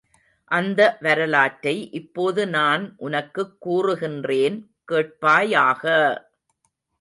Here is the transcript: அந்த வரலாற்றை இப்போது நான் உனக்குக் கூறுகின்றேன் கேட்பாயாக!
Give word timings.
அந்த 0.51 0.97
வரலாற்றை 1.01 1.91
இப்போது 1.91 2.47
நான் 2.47 2.95
உனக்குக் 2.99 3.53
கூறுகின்றேன் 3.61 4.57
கேட்பாயாக! 4.87 5.83